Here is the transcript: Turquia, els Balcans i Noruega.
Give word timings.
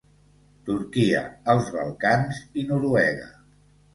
Turquia, 0.69 1.19
els 1.53 1.69
Balcans 1.77 2.39
i 2.61 2.63
Noruega. 2.71 3.29